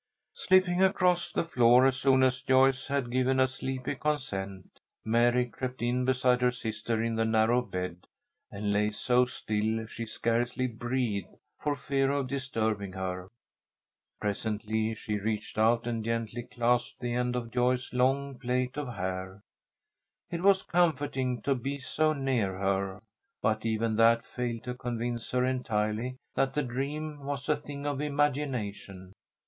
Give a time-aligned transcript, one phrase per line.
[0.33, 5.79] Slipping across the floor as soon as Joyce had given a sleepy consent, Mary crept
[5.83, 8.07] in beside her sister in the narrow bed,
[8.49, 11.27] and lay so still she scarcely breathed,
[11.59, 13.27] for fear of disturbing her.
[14.19, 19.43] Presently she reached out and gently clasped the end of Joyce's long plait of hair.
[20.31, 23.03] It was comforting to be so near her.
[23.43, 28.01] But even that failed to convince her entirely that the dream was a thing of
[28.01, 29.13] imagination.